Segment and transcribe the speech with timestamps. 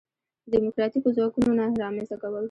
[0.53, 2.39] دیموکراتیکو ځواکونو نه رامنځته کول.